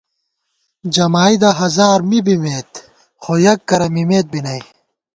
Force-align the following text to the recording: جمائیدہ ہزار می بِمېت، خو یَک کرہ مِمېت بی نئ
جمائیدہ 0.95 1.49
ہزار 1.61 1.97
می 2.09 2.19
بِمېت، 2.25 2.71
خو 3.21 3.33
یَک 3.45 3.59
کرہ 3.69 3.87
مِمېت 3.93 4.25
بی 4.31 4.39
نئ 4.45 4.61